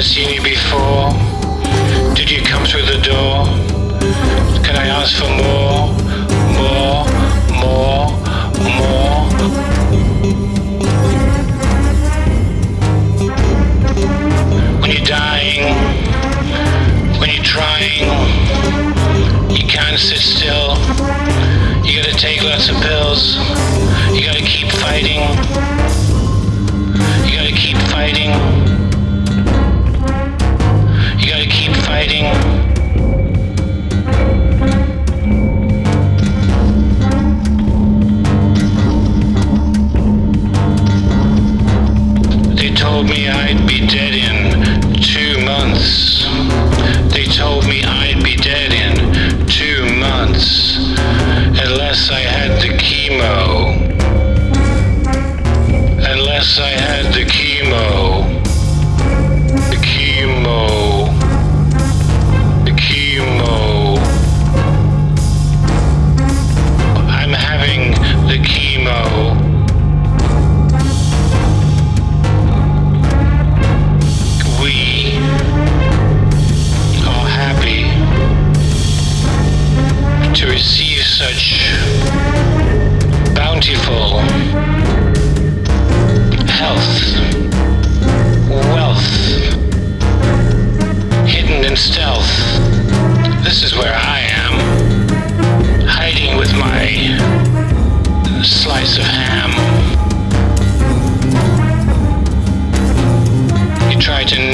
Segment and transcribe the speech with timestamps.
[0.00, 1.10] never seen you before.
[2.14, 3.44] Did you come through the door?
[4.64, 5.92] Can I ask for more?
[6.56, 7.04] More?
[7.60, 8.06] More?
[8.78, 9.20] More?
[14.80, 15.74] When you're dying,
[17.20, 18.08] when you're trying,
[19.50, 20.78] you can't sit still.
[21.84, 23.36] You gotta take lots of pills.
[24.14, 25.79] You gotta keep fighting.
[27.60, 28.30] Keep fighting.
[31.20, 32.24] You gotta keep fighting.
[42.56, 46.29] They told me I'd be dead in two months.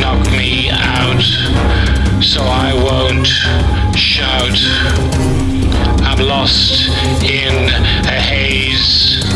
[0.06, 1.22] Knock me out
[2.22, 3.26] so I won't
[3.96, 4.56] shout.
[6.06, 6.88] I'm lost
[7.24, 7.54] in
[8.06, 9.35] a haze.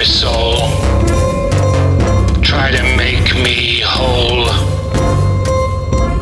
[0.00, 0.56] My soul
[2.40, 4.46] try to make me whole.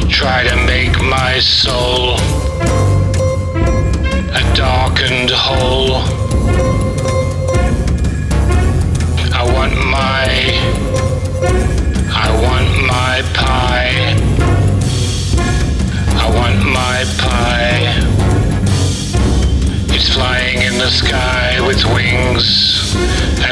[0.08, 2.16] Try to make my soul
[4.40, 6.87] a darkened hole.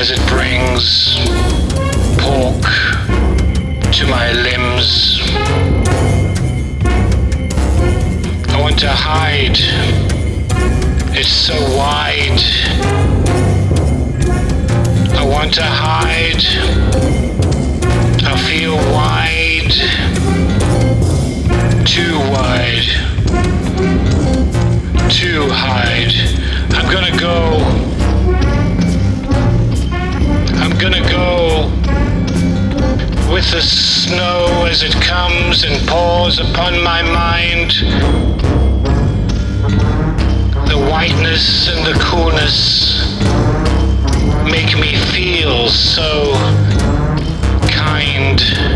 [0.09, 1.17] As it brings
[2.21, 2.62] pork
[3.93, 5.21] to my limbs.
[8.53, 9.59] I want to hide.
[11.16, 12.41] It's so wide.
[15.16, 16.45] I want to hide.
[18.22, 20.16] I feel wide.
[30.91, 31.66] gonna go
[33.33, 37.72] with the snow as it comes and pours upon my mind.
[40.68, 43.18] The whiteness and the coolness
[44.44, 46.34] make me feel so
[47.68, 48.76] kind.